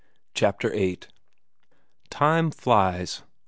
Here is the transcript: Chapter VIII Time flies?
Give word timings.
Chapter 0.33 0.71
VIII 0.71 1.01
Time 2.09 2.49
flies? 2.49 3.21